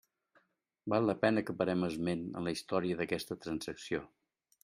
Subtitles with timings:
[0.93, 4.01] Val la pena que parem esment en la història d'aquesta transacció.